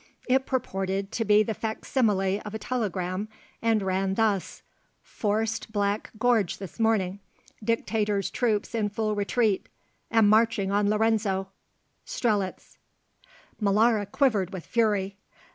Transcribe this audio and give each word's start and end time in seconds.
It 0.27 0.47
purported 0.47 1.11
to 1.11 1.25
be 1.25 1.43
the 1.43 1.53
facsimile 1.53 2.41
of 2.41 2.55
a 2.55 2.57
telegram 2.57 3.29
and 3.61 3.83
ran 3.83 4.15
thus: 4.15 4.63
Forced 5.03 5.71
Black 5.71 6.09
Gorge 6.17 6.57
this 6.57 6.79
morning. 6.79 7.19
Dictator's 7.63 8.31
troops 8.31 8.73
in 8.73 8.89
full 8.89 9.13
retreat. 9.13 9.69
Am 10.09 10.27
marching 10.27 10.71
on 10.71 10.89
Lorenzo. 10.89 11.49
Strelitz. 12.03 12.79
Molara 13.61 14.07
quivered 14.11 14.51
with 14.51 14.65
fury. 14.65 15.17